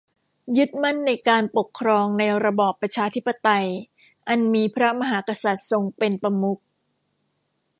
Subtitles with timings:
[0.57, 3.67] ยึดมั่นในการปกครองในระบอบประชาธิปไตย
[4.27, 6.59] อันมีพระมหากษัตริย์ทรงเป็นประมุข